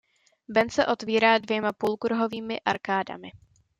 Ven 0.47 0.69
se 0.69 0.85
otvírá 0.87 1.37
dvěma 1.37 1.73
půlkruhovými 1.73 2.59
arkádami. 2.59 3.31